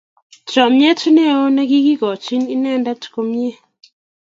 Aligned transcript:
Chamnyet 0.51 1.01
ne 1.15 1.23
o 1.37 1.41
nigikochi 1.55 2.37
inendet 2.53 3.01
kome 3.13 3.47